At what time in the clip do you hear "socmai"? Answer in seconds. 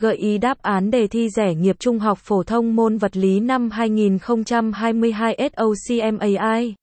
5.56-6.74